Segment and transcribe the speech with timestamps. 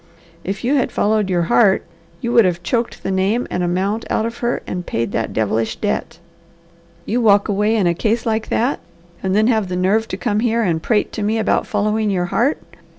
[0.43, 1.83] If you had followed your heart,
[2.21, 5.75] you would have choked the name and amount out of her and paid that devilish
[5.75, 6.17] debt.
[7.05, 8.79] You walk away in a case like that,
[9.21, 12.25] and then have the nerve to come here and prate to me about following your
[12.33, 12.59] heart.